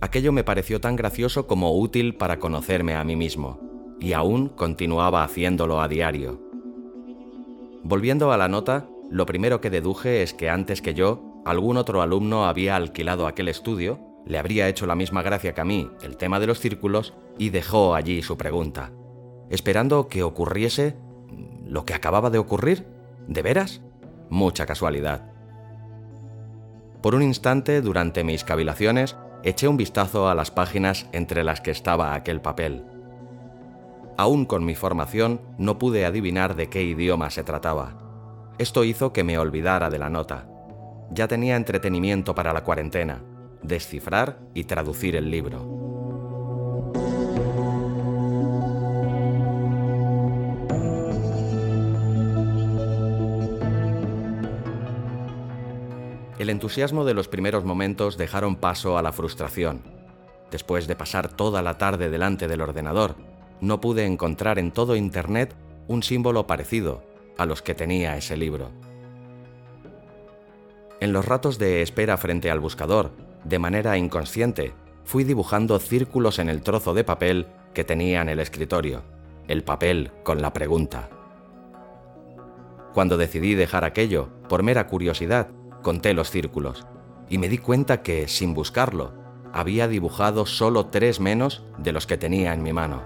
Aquello 0.01 0.34
me 0.34 0.43
pareció 0.43 0.82
tan 0.82 0.98
gracioso 0.98 1.48
como 1.48 1.75
útil 1.75 2.15
para 2.15 2.38
conocerme 2.38 2.96
a 2.96 3.03
mí 3.05 3.15
mismo, 3.15 3.72
y 4.03 4.12
aún 4.12 4.50
continuaba 4.50 5.24
haciéndolo 5.24 5.79
a 5.79 5.88
diario. 5.88 6.38
Volviendo 7.83 8.33
a 8.33 8.38
la 8.38 8.50
nota, 8.50 8.89
lo 9.10 9.25
primero 9.25 9.62
que 9.62 9.69
deduje 9.69 10.24
es 10.24 10.33
que 10.33 10.50
antes 10.50 10.81
que 10.81 10.93
yo, 10.93 11.41
algún 11.45 11.77
otro 11.77 12.01
alumno 12.01 12.45
había 12.45 12.75
alquilado 12.75 13.27
aquel 13.27 13.48
estudio, 13.48 14.01
le 14.25 14.38
habría 14.38 14.67
hecho 14.67 14.88
la 14.88 14.95
misma 14.95 15.22
gracia 15.22 15.53
que 15.53 15.62
a 15.62 15.65
mí 15.65 15.89
el 16.01 16.17
tema 16.17 16.41
de 16.41 16.48
los 16.48 16.60
círculos 16.60 17.13
y 17.38 17.50
dejó 17.50 17.95
allí 17.95 18.22
su 18.22 18.36
pregunta, 18.36 18.91
esperando 19.50 20.10
que 20.10 20.24
ocurriese 20.24 20.98
lo 21.65 21.86
que 21.86 21.93
acababa 21.93 22.29
de 22.29 22.39
ocurrir. 22.39 22.86
¿De 23.29 23.41
veras? 23.41 23.81
Mucha 24.29 24.65
casualidad. 24.65 25.31
Por 27.01 27.15
un 27.15 27.22
instante, 27.22 27.79
durante 27.79 28.25
mis 28.25 28.43
cavilaciones, 28.43 29.15
eché 29.43 29.69
un 29.69 29.77
vistazo 29.77 30.27
a 30.27 30.36
las 30.36 30.51
páginas 30.51 31.07
entre 31.13 31.45
las 31.45 31.62
que 31.62 31.72
estaba 31.72 32.15
aquel 32.15 32.41
papel. 32.41 32.92
Aún 34.17 34.46
con 34.46 34.63
mi 34.63 34.75
formación, 34.75 35.41
no 35.58 35.79
pude 35.79 36.05
adivinar 36.05 36.55
de 36.55 36.70
qué 36.70 36.84
idioma 36.84 37.29
se 37.29 37.43
trataba. 37.43 37.98
Esto 38.60 38.84
hizo 38.84 39.12
que 39.12 39.24
me 39.24 39.39
olvidara 39.39 39.89
de 39.89 39.98
la 39.98 40.10
nota. 40.10 40.48
Ya 41.12 41.27
tenía 41.27 41.55
entretenimiento 41.55 42.36
para 42.36 42.53
la 42.53 42.63
cuarentena, 42.63 43.24
descifrar 43.63 44.39
y 44.53 44.65
traducir 44.65 45.15
el 45.15 45.32
libro. 45.32 45.84
El 56.38 56.50
entusiasmo 56.50 57.05
de 57.05 57.13
los 57.13 57.27
primeros 57.27 57.63
momentos 57.63 58.17
dejaron 58.17 58.58
paso 58.58 58.98
a 58.98 59.01
la 59.01 59.12
frustración. 59.12 59.82
Después 60.51 60.88
de 60.88 60.96
pasar 60.96 61.29
toda 61.29 61.62
la 61.62 61.77
tarde 61.77 62.10
delante 62.10 62.48
del 62.48 62.62
ordenador, 62.62 63.15
no 63.63 63.82
pude 63.82 64.05
encontrar 64.05 64.60
en 64.60 64.72
todo 64.72 64.96
Internet 64.96 65.55
un 65.88 66.03
símbolo 66.03 66.46
parecido 66.46 67.03
a 67.38 67.46
los 67.46 67.62
que 67.62 67.74
tenía 67.74 68.17
ese 68.17 68.38
libro. 68.38 68.70
En 71.00 71.13
los 71.13 71.25
ratos 71.25 71.58
de 71.58 71.82
espera 71.82 72.17
frente 72.17 72.51
al 72.51 72.60
buscador, 72.60 73.12
de 73.43 73.60
manera 73.60 73.98
inconsciente, 73.98 74.74
fui 75.03 75.24
dibujando 75.24 75.79
círculos 75.79 76.39
en 76.39 76.50
el 76.50 76.62
trozo 76.62 76.93
de 76.93 77.03
papel 77.03 77.48
que 77.74 77.84
tenía 77.84 78.22
en 78.22 78.29
el 78.29 78.39
escritorio, 78.39 79.01
el 79.48 79.63
papel 79.63 80.12
con 80.24 80.41
la 80.41 80.53
pregunta. 80.53 81.10
Cuando 82.93 83.17
decidí 83.17 83.55
dejar 83.55 83.84
aquello, 83.84 84.29
por 84.48 84.62
mera 84.62 84.88
curiosidad, 84.88 85.48
Conté 85.84 86.13
los 86.13 86.32
círculos 86.32 86.88
y 87.29 87.38
me 87.38 87.50
di 87.50 87.58
cuenta 87.58 88.03
que, 88.03 88.29
sin 88.29 88.53
buscarlo, 88.53 89.12
había 89.51 89.89
dibujado 89.89 90.46
solo 90.46 90.88
tres 90.88 91.20
menos 91.20 91.63
de 91.77 91.91
los 91.91 92.08
que 92.08 92.17
tenía 92.17 92.53
en 92.53 92.63
mi 92.63 92.72
mano. 92.72 93.03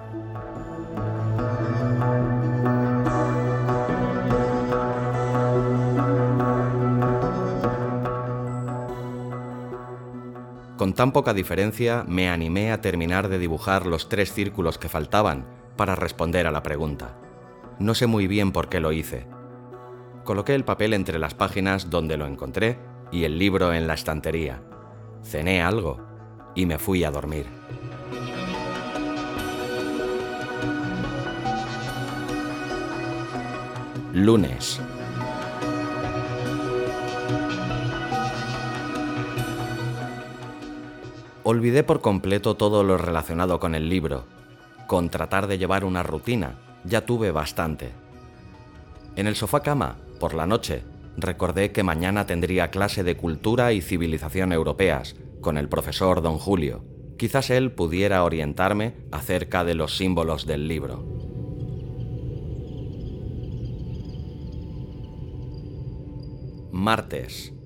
Con 10.77 10.93
tan 10.93 11.11
poca 11.11 11.33
diferencia 11.33 12.05
me 12.07 12.29
animé 12.29 12.71
a 12.71 12.81
terminar 12.81 13.27
de 13.27 13.39
dibujar 13.39 13.85
los 13.85 14.09
tres 14.09 14.31
círculos 14.31 14.77
que 14.77 14.89
faltaban 14.89 15.45
para 15.75 15.95
responder 15.95 16.47
a 16.47 16.51
la 16.51 16.63
pregunta. 16.63 17.17
No 17.79 17.93
sé 17.95 18.07
muy 18.07 18.27
bien 18.27 18.51
por 18.51 18.69
qué 18.69 18.79
lo 18.79 18.91
hice, 18.91 19.27
Coloqué 20.27 20.55
el 20.55 20.65
papel 20.65 20.93
entre 20.93 21.19
las 21.19 21.35
páginas 21.35 21.89
donde 21.89 22.17
lo 22.17 22.27
encontré 22.27 22.77
y 23.13 23.23
el 23.23 23.39
libro 23.39 23.73
en 23.73 23.87
la 23.87 23.93
estantería. 23.93 24.61
Cené 25.23 25.61
algo 25.61 26.05
y 26.53 26.65
me 26.65 26.77
fui 26.77 27.05
a 27.05 27.11
dormir. 27.11 27.45
Lunes. 34.11 34.81
Olvidé 41.49 41.81
por 41.81 42.01
completo 42.01 42.57
todo 42.57 42.83
lo 42.83 42.97
relacionado 42.97 43.57
con 43.61 43.73
el 43.73 43.87
libro. 43.87 44.25
Con 44.85 45.07
tratar 45.07 45.47
de 45.47 45.57
llevar 45.57 45.85
una 45.85 46.03
rutina, 46.03 46.59
ya 46.83 47.05
tuve 47.05 47.31
bastante. 47.31 47.91
En 49.15 49.27
el 49.27 49.37
sofá 49.37 49.61
cama 49.61 49.95
por 50.19 50.33
la 50.33 50.45
noche, 50.45 50.83
recordé 51.15 51.71
que 51.71 51.83
mañana 51.83 52.25
tendría 52.25 52.69
clase 52.69 53.05
de 53.05 53.15
cultura 53.15 53.71
y 53.71 53.79
civilización 53.79 54.51
europeas 54.51 55.15
con 55.39 55.57
el 55.57 55.69
profesor 55.69 56.21
don 56.21 56.37
Julio. 56.37 56.83
Quizás 57.17 57.49
él 57.49 57.71
pudiera 57.71 58.25
orientarme 58.25 58.95
acerca 59.13 59.63
de 59.63 59.75
los 59.75 59.95
símbolos 59.95 60.47
del 60.47 60.67
libro. 60.67 61.05
Martes. 66.73 67.56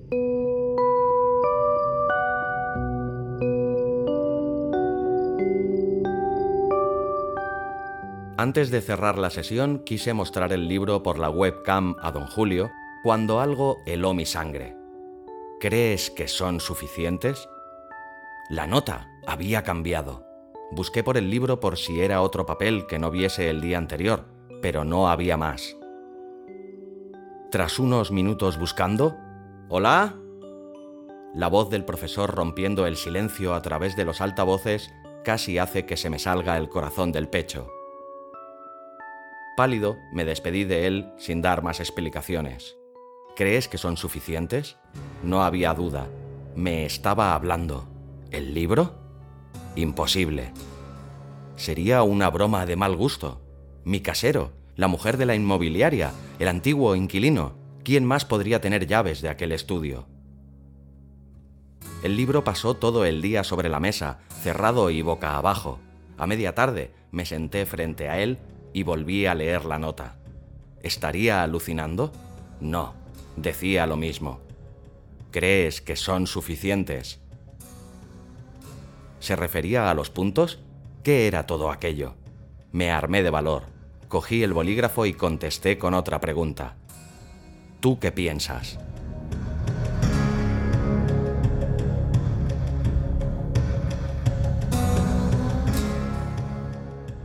Antes 8.41 8.71
de 8.71 8.81
cerrar 8.81 9.19
la 9.19 9.29
sesión 9.29 9.83
quise 9.85 10.15
mostrar 10.15 10.51
el 10.51 10.67
libro 10.67 11.03
por 11.03 11.19
la 11.19 11.29
webcam 11.29 11.95
a 12.01 12.11
don 12.11 12.25
Julio 12.25 12.71
cuando 13.03 13.39
algo 13.39 13.77
heló 13.85 14.15
mi 14.15 14.25
sangre. 14.25 14.75
¿Crees 15.59 16.09
que 16.09 16.27
son 16.27 16.59
suficientes? 16.59 17.47
La 18.49 18.65
nota 18.65 19.11
había 19.27 19.61
cambiado. 19.61 20.25
Busqué 20.71 21.03
por 21.03 21.17
el 21.17 21.29
libro 21.29 21.59
por 21.59 21.77
si 21.77 22.01
era 22.01 22.23
otro 22.23 22.47
papel 22.47 22.87
que 22.87 22.97
no 22.97 23.11
viese 23.11 23.47
el 23.47 23.61
día 23.61 23.77
anterior, 23.77 24.25
pero 24.59 24.85
no 24.85 25.07
había 25.07 25.37
más. 25.37 25.77
Tras 27.51 27.77
unos 27.77 28.09
minutos 28.09 28.57
buscando, 28.57 29.17
¿Hola? 29.69 30.15
La 31.35 31.47
voz 31.47 31.69
del 31.69 31.85
profesor 31.85 32.33
rompiendo 32.33 32.87
el 32.87 32.95
silencio 32.95 33.53
a 33.53 33.61
través 33.61 33.95
de 33.95 34.05
los 34.05 34.19
altavoces 34.19 34.91
casi 35.23 35.59
hace 35.59 35.85
que 35.85 35.95
se 35.95 36.09
me 36.09 36.17
salga 36.17 36.57
el 36.57 36.69
corazón 36.69 37.11
del 37.11 37.29
pecho. 37.29 37.71
Pálido, 39.57 39.97
me 40.13 40.23
despedí 40.23 40.63
de 40.63 40.87
él 40.87 41.11
sin 41.17 41.41
dar 41.41 41.61
más 41.61 41.79
explicaciones. 41.81 42.77
¿Crees 43.35 43.67
que 43.67 43.77
son 43.77 43.97
suficientes? 43.97 44.77
No 45.23 45.43
había 45.43 45.73
duda. 45.73 46.07
Me 46.55 46.85
estaba 46.85 47.33
hablando. 47.33 47.87
¿El 48.31 48.53
libro? 48.53 48.95
Imposible. 49.75 50.53
Sería 51.57 52.03
una 52.03 52.29
broma 52.29 52.65
de 52.65 52.77
mal 52.77 52.95
gusto. 52.95 53.41
Mi 53.83 53.99
casero, 53.99 54.53
la 54.75 54.87
mujer 54.87 55.17
de 55.17 55.25
la 55.25 55.35
inmobiliaria, 55.35 56.11
el 56.39 56.47
antiguo 56.47 56.95
inquilino. 56.95 57.53
¿Quién 57.83 58.05
más 58.05 58.23
podría 58.23 58.61
tener 58.61 58.87
llaves 58.87 59.21
de 59.21 59.29
aquel 59.29 59.51
estudio? 59.51 60.07
El 62.03 62.15
libro 62.15 62.43
pasó 62.43 62.75
todo 62.75 63.05
el 63.05 63.21
día 63.21 63.43
sobre 63.43 63.69
la 63.69 63.79
mesa, 63.79 64.19
cerrado 64.41 64.89
y 64.89 65.01
boca 65.01 65.35
abajo. 65.35 65.79
A 66.17 66.25
media 66.25 66.55
tarde 66.55 66.93
me 67.11 67.25
senté 67.25 67.65
frente 67.65 68.07
a 68.07 68.19
él 68.19 68.39
y 68.73 68.83
volví 68.83 69.25
a 69.25 69.35
leer 69.35 69.65
la 69.65 69.79
nota. 69.79 70.15
¿Estaría 70.81 71.43
alucinando? 71.43 72.11
No, 72.59 72.93
decía 73.35 73.85
lo 73.85 73.97
mismo. 73.97 74.39
¿Crees 75.31 75.81
que 75.81 75.95
son 75.95 76.27
suficientes? 76.27 77.19
¿Se 79.19 79.35
refería 79.35 79.89
a 79.89 79.93
los 79.93 80.09
puntos? 80.09 80.59
¿Qué 81.03 81.27
era 81.27 81.45
todo 81.45 81.71
aquello? 81.71 82.15
Me 82.71 82.91
armé 82.91 83.23
de 83.23 83.29
valor, 83.29 83.63
cogí 84.07 84.43
el 84.43 84.53
bolígrafo 84.53 85.05
y 85.05 85.13
contesté 85.13 85.77
con 85.77 85.93
otra 85.93 86.19
pregunta. 86.19 86.75
¿Tú 87.79 87.99
qué 87.99 88.11
piensas? 88.11 88.77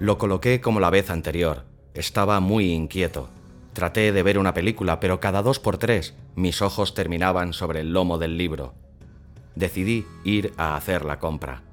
Lo 0.07 0.19
coloqué 0.19 0.61
como 0.61 0.79
la 0.79 0.89
vez 0.89 1.11
anterior. 1.11 1.65
Estaba 1.93 2.39
muy 2.39 2.71
inquieto. 2.71 3.29
Traté 3.73 4.13
de 4.13 4.23
ver 4.23 4.39
una 4.39 4.55
película, 4.55 5.01
pero 5.01 5.19
cada 5.19 5.43
dos 5.43 5.59
por 5.59 5.79
tres 5.79 6.15
mis 6.37 6.63
ojos 6.63 6.95
terminaban 6.95 7.53
sobre 7.53 7.81
el 7.81 7.93
lomo 7.93 8.17
del 8.17 8.39
libro. 8.39 8.73
Decidí 9.57 10.07
ir 10.23 10.53
a 10.59 10.77
hacer 10.77 11.05
la 11.05 11.19
compra. 11.19 11.65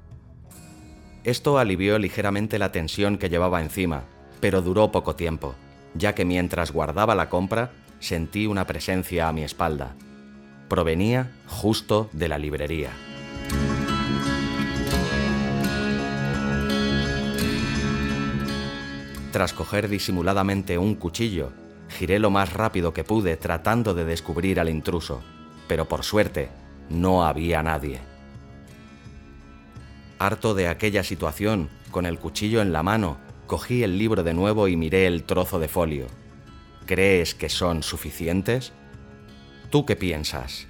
Esto 1.22 1.58
alivió 1.58 1.96
ligeramente 2.00 2.58
la 2.58 2.72
tensión 2.72 3.18
que 3.18 3.28
llevaba 3.28 3.62
encima, 3.62 4.02
pero 4.40 4.62
duró 4.62 4.90
poco 4.90 5.14
tiempo, 5.14 5.54
ya 5.94 6.16
que 6.16 6.24
mientras 6.24 6.72
guardaba 6.72 7.14
la 7.14 7.28
compra 7.28 7.70
sentí 8.00 8.48
una 8.48 8.66
presencia 8.66 9.28
a 9.28 9.32
mi 9.32 9.44
espalda. 9.44 9.94
Provenía 10.68 11.30
justo 11.46 12.10
de 12.12 12.26
la 12.26 12.38
librería. 12.38 12.90
Tras 19.34 19.52
coger 19.52 19.88
disimuladamente 19.88 20.78
un 20.78 20.94
cuchillo, 20.94 21.50
giré 21.88 22.20
lo 22.20 22.30
más 22.30 22.52
rápido 22.52 22.94
que 22.94 23.02
pude 23.02 23.36
tratando 23.36 23.92
de 23.92 24.04
descubrir 24.04 24.60
al 24.60 24.68
intruso, 24.68 25.24
pero 25.66 25.88
por 25.88 26.04
suerte 26.04 26.50
no 26.88 27.24
había 27.24 27.60
nadie. 27.60 27.98
Harto 30.20 30.54
de 30.54 30.68
aquella 30.68 31.02
situación, 31.02 31.68
con 31.90 32.06
el 32.06 32.20
cuchillo 32.20 32.62
en 32.62 32.72
la 32.72 32.84
mano, 32.84 33.16
cogí 33.48 33.82
el 33.82 33.98
libro 33.98 34.22
de 34.22 34.34
nuevo 34.34 34.68
y 34.68 34.76
miré 34.76 35.08
el 35.08 35.24
trozo 35.24 35.58
de 35.58 35.66
folio. 35.66 36.06
¿Crees 36.86 37.34
que 37.34 37.48
son 37.48 37.82
suficientes? 37.82 38.72
¿Tú 39.68 39.84
qué 39.84 39.96
piensas? 39.96 40.68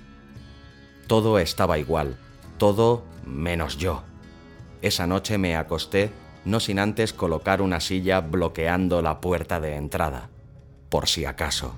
Todo 1.06 1.38
estaba 1.38 1.78
igual, 1.78 2.16
todo 2.56 3.04
menos 3.26 3.76
yo. 3.76 4.04
Esa 4.80 5.06
noche 5.06 5.36
me 5.36 5.54
acosté 5.54 6.12
no 6.44 6.60
sin 6.60 6.78
antes 6.78 7.12
colocar 7.12 7.62
una 7.62 7.80
silla 7.80 8.20
bloqueando 8.20 9.02
la 9.02 9.20
puerta 9.20 9.60
de 9.60 9.76
entrada, 9.76 10.28
por 10.88 11.08
si 11.08 11.24
acaso. 11.24 11.74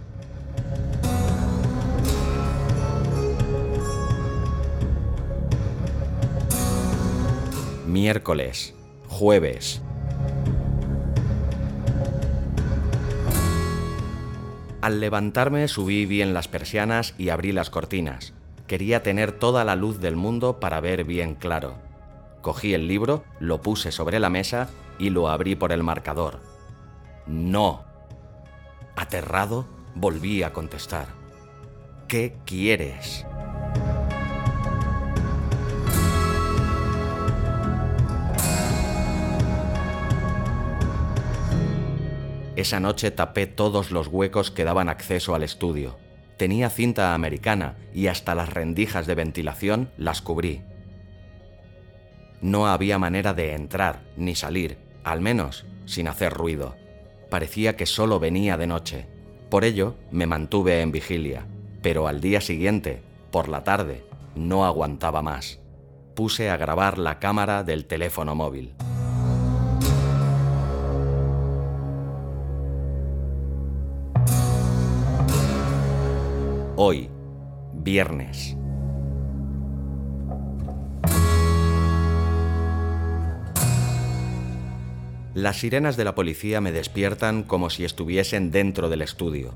Miércoles, 7.86 8.74
jueves. 9.08 9.80
Al 14.82 15.00
levantarme 15.00 15.66
subí 15.68 16.06
bien 16.06 16.34
las 16.34 16.48
persianas 16.48 17.14
y 17.18 17.30
abrí 17.30 17.52
las 17.52 17.70
cortinas. 17.70 18.34
Quería 18.66 19.02
tener 19.02 19.32
toda 19.32 19.64
la 19.64 19.76
luz 19.76 20.00
del 20.00 20.16
mundo 20.16 20.60
para 20.60 20.80
ver 20.80 21.04
bien 21.04 21.34
claro. 21.34 21.85
Cogí 22.46 22.74
el 22.74 22.86
libro, 22.86 23.24
lo 23.40 23.60
puse 23.60 23.90
sobre 23.90 24.20
la 24.20 24.30
mesa 24.30 24.68
y 25.00 25.10
lo 25.10 25.28
abrí 25.28 25.56
por 25.56 25.72
el 25.72 25.82
marcador. 25.82 26.38
No. 27.26 27.82
Aterrado, 28.94 29.66
volví 29.96 30.44
a 30.44 30.52
contestar. 30.52 31.08
¿Qué 32.06 32.36
quieres? 32.44 33.26
Esa 42.54 42.78
noche 42.78 43.10
tapé 43.10 43.48
todos 43.48 43.90
los 43.90 44.06
huecos 44.06 44.52
que 44.52 44.62
daban 44.62 44.88
acceso 44.88 45.34
al 45.34 45.42
estudio. 45.42 45.98
Tenía 46.36 46.70
cinta 46.70 47.12
americana 47.12 47.74
y 47.92 48.06
hasta 48.06 48.36
las 48.36 48.50
rendijas 48.50 49.08
de 49.08 49.16
ventilación 49.16 49.90
las 49.96 50.22
cubrí. 50.22 50.62
No 52.40 52.66
había 52.66 52.98
manera 52.98 53.34
de 53.34 53.54
entrar 53.54 54.02
ni 54.16 54.34
salir, 54.34 54.78
al 55.04 55.20
menos 55.20 55.66
sin 55.86 56.08
hacer 56.08 56.32
ruido. 56.32 56.76
Parecía 57.30 57.76
que 57.76 57.86
solo 57.86 58.20
venía 58.20 58.56
de 58.56 58.66
noche. 58.66 59.06
Por 59.50 59.64
ello 59.64 59.94
me 60.10 60.26
mantuve 60.26 60.80
en 60.80 60.92
vigilia, 60.92 61.46
pero 61.82 62.08
al 62.08 62.20
día 62.20 62.40
siguiente, 62.40 63.02
por 63.30 63.48
la 63.48 63.64
tarde, 63.64 64.04
no 64.34 64.64
aguantaba 64.64 65.22
más. 65.22 65.60
Puse 66.14 66.50
a 66.50 66.56
grabar 66.56 66.98
la 66.98 67.18
cámara 67.18 67.62
del 67.62 67.86
teléfono 67.86 68.34
móvil. 68.34 68.74
Hoy, 76.76 77.08
viernes. 77.72 78.55
Las 85.36 85.58
sirenas 85.58 85.98
de 85.98 86.04
la 86.04 86.14
policía 86.14 86.62
me 86.62 86.72
despiertan 86.72 87.42
como 87.42 87.68
si 87.68 87.84
estuviesen 87.84 88.50
dentro 88.50 88.88
del 88.88 89.02
estudio. 89.02 89.52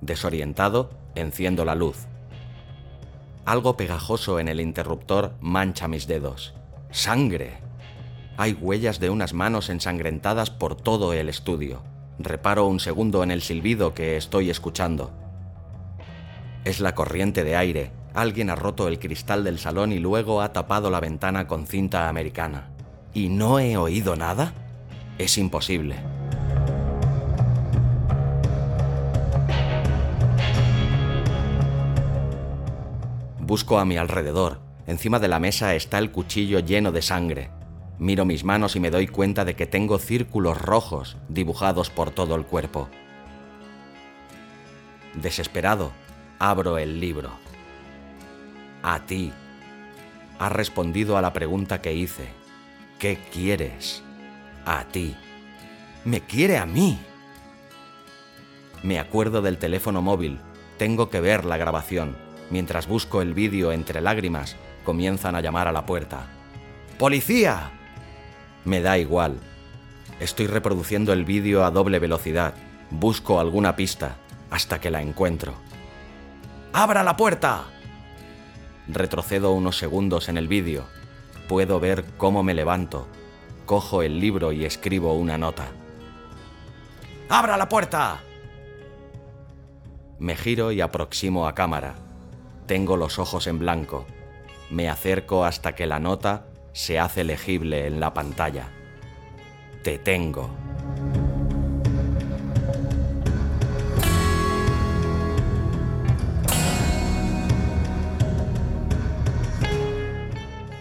Desorientado, 0.00 0.90
enciendo 1.16 1.64
la 1.64 1.74
luz. 1.74 2.06
Algo 3.44 3.76
pegajoso 3.76 4.38
en 4.38 4.46
el 4.46 4.60
interruptor 4.60 5.34
mancha 5.40 5.88
mis 5.88 6.06
dedos. 6.06 6.54
¡Sangre! 6.92 7.54
Hay 8.36 8.52
huellas 8.52 9.00
de 9.00 9.10
unas 9.10 9.34
manos 9.34 9.70
ensangrentadas 9.70 10.50
por 10.50 10.76
todo 10.76 11.12
el 11.12 11.28
estudio. 11.28 11.82
Reparo 12.20 12.68
un 12.68 12.78
segundo 12.78 13.24
en 13.24 13.32
el 13.32 13.42
silbido 13.42 13.92
que 13.92 14.16
estoy 14.16 14.50
escuchando. 14.50 15.10
Es 16.64 16.78
la 16.78 16.94
corriente 16.94 17.42
de 17.42 17.56
aire. 17.56 17.90
Alguien 18.14 18.50
ha 18.50 18.54
roto 18.54 18.86
el 18.86 19.00
cristal 19.00 19.42
del 19.42 19.58
salón 19.58 19.90
y 19.90 19.98
luego 19.98 20.42
ha 20.42 20.52
tapado 20.52 20.90
la 20.90 21.00
ventana 21.00 21.48
con 21.48 21.66
cinta 21.66 22.08
americana. 22.08 22.70
¿Y 23.12 23.30
no 23.30 23.58
he 23.58 23.76
oído 23.76 24.14
nada? 24.14 24.63
Es 25.18 25.38
imposible. 25.38 25.96
Busco 33.40 33.78
a 33.78 33.84
mi 33.84 33.96
alrededor. 33.96 34.60
Encima 34.86 35.18
de 35.18 35.28
la 35.28 35.38
mesa 35.38 35.74
está 35.74 35.98
el 35.98 36.10
cuchillo 36.10 36.60
lleno 36.60 36.92
de 36.92 37.02
sangre. 37.02 37.50
Miro 37.98 38.24
mis 38.24 38.42
manos 38.42 38.74
y 38.74 38.80
me 38.80 38.90
doy 38.90 39.06
cuenta 39.06 39.44
de 39.44 39.54
que 39.54 39.66
tengo 39.66 39.98
círculos 39.98 40.60
rojos 40.60 41.16
dibujados 41.28 41.90
por 41.90 42.10
todo 42.10 42.34
el 42.34 42.44
cuerpo. 42.44 42.88
Desesperado, 45.14 45.92
abro 46.38 46.78
el 46.78 47.00
libro. 47.00 47.30
A 48.82 49.06
ti. 49.06 49.32
Has 50.38 50.52
respondido 50.52 51.16
a 51.16 51.22
la 51.22 51.32
pregunta 51.32 51.80
que 51.80 51.94
hice. 51.94 52.28
¿Qué 52.98 53.18
quieres? 53.32 54.02
A 54.64 54.84
ti. 54.84 55.16
Me 56.04 56.20
quiere 56.20 56.58
a 56.58 56.66
mí. 56.66 56.98
Me 58.82 58.98
acuerdo 58.98 59.42
del 59.42 59.58
teléfono 59.58 60.02
móvil. 60.02 60.38
Tengo 60.78 61.10
que 61.10 61.20
ver 61.20 61.44
la 61.44 61.56
grabación. 61.56 62.16
Mientras 62.50 62.86
busco 62.86 63.22
el 63.22 63.34
vídeo 63.34 63.72
entre 63.72 64.00
lágrimas, 64.00 64.56
comienzan 64.84 65.34
a 65.34 65.40
llamar 65.40 65.68
a 65.68 65.72
la 65.72 65.86
puerta. 65.86 66.26
¡Policía! 66.98 67.70
Me 68.64 68.80
da 68.80 68.98
igual. 68.98 69.38
Estoy 70.20 70.46
reproduciendo 70.46 71.12
el 71.12 71.24
vídeo 71.24 71.64
a 71.64 71.70
doble 71.70 71.98
velocidad. 71.98 72.54
Busco 72.90 73.40
alguna 73.40 73.76
pista 73.76 74.16
hasta 74.50 74.80
que 74.80 74.90
la 74.90 75.02
encuentro. 75.02 75.54
¡Abra 76.72 77.02
la 77.02 77.16
puerta! 77.16 77.64
Retrocedo 78.88 79.52
unos 79.52 79.78
segundos 79.78 80.28
en 80.28 80.36
el 80.36 80.48
vídeo. 80.48 80.84
Puedo 81.48 81.80
ver 81.80 82.04
cómo 82.16 82.42
me 82.42 82.54
levanto. 82.54 83.08
Cojo 83.66 84.02
el 84.02 84.20
libro 84.20 84.52
y 84.52 84.66
escribo 84.66 85.14
una 85.14 85.38
nota. 85.38 85.68
¡Abra 87.30 87.56
la 87.56 87.66
puerta! 87.66 88.20
Me 90.18 90.36
giro 90.36 90.70
y 90.70 90.82
aproximo 90.82 91.48
a 91.48 91.54
cámara. 91.54 91.94
Tengo 92.66 92.98
los 92.98 93.18
ojos 93.18 93.46
en 93.46 93.58
blanco. 93.58 94.04
Me 94.70 94.90
acerco 94.90 95.46
hasta 95.46 95.74
que 95.74 95.86
la 95.86 95.98
nota 95.98 96.46
se 96.72 96.98
hace 96.98 97.24
legible 97.24 97.86
en 97.86 98.00
la 98.00 98.12
pantalla. 98.12 98.68
Te 99.82 99.98
tengo. 99.98 100.50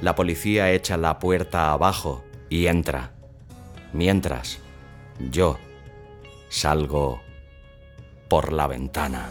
La 0.01 0.15
policía 0.15 0.69
echa 0.73 0.97
la 0.97 1.17
puerta 1.19 1.71
abajo 1.71 2.25
y 2.53 2.67
entra. 2.67 3.09
Mientras, 3.93 4.59
yo 5.31 5.57
salgo 6.49 7.19
por 8.29 8.53
la 8.53 8.67
ventana. 8.67 9.27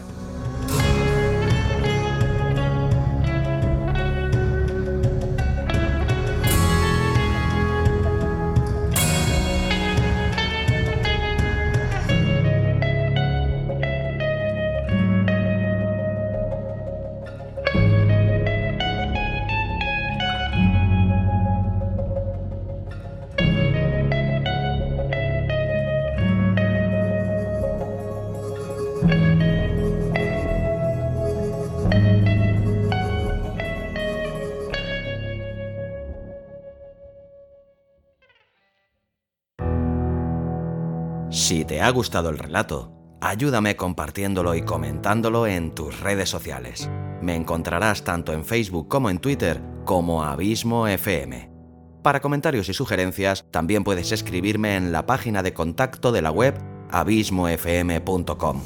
Si 41.53 41.65
te 41.65 41.81
ha 41.81 41.91
gustado 41.91 42.31
el 42.31 42.39
relato, 42.39 42.91
ayúdame 43.21 43.75
compartiéndolo 43.75 44.55
y 44.55 44.63
comentándolo 44.63 45.45
en 45.45 45.75
tus 45.75 45.99
redes 45.99 46.27
sociales. 46.27 46.89
Me 47.21 47.35
encontrarás 47.35 48.03
tanto 48.03 48.33
en 48.33 48.43
Facebook 48.43 48.87
como 48.87 49.11
en 49.11 49.19
Twitter 49.19 49.61
como 49.85 50.23
Abismo 50.23 50.87
FM. 50.87 51.51
Para 52.01 52.21
comentarios 52.21 52.69
y 52.69 52.73
sugerencias, 52.73 53.45
también 53.51 53.83
puedes 53.83 54.11
escribirme 54.11 54.77
en 54.77 54.91
la 54.91 55.05
página 55.05 55.43
de 55.43 55.53
contacto 55.53 56.11
de 56.11 56.23
la 56.23 56.31
web 56.31 56.57
abismofm.com. 56.89 58.61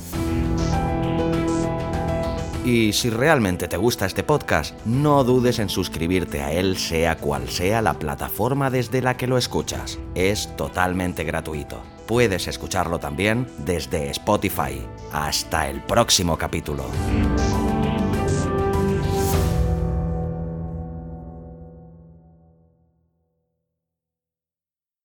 Y 2.68 2.92
si 2.92 3.10
realmente 3.10 3.70
te 3.70 3.78
gusta 3.78 4.06
este 4.06 4.24
podcast, 4.24 4.76
no 4.86 5.24
dudes 5.24 5.60
en 5.60 5.70
suscribirte 5.70 6.42
a 6.42 6.52
él 6.52 6.76
sea 6.76 7.16
cual 7.16 7.48
sea 7.48 7.82
la 7.82 7.94
plataforma 7.94 8.70
desde 8.70 9.02
la 9.02 9.16
que 9.16 9.26
lo 9.26 9.38
escuchas. 9.38 9.98
Es 10.16 10.54
totalmente 10.58 11.24
gratuito. 11.24 11.82
Puedes 12.08 12.46
escucharlo 12.50 13.00
también 13.00 13.48
desde 13.60 14.10
Spotify. 14.10 14.86
Hasta 15.14 15.70
el 15.70 15.82
próximo 15.82 16.38
capítulo. 16.38 16.84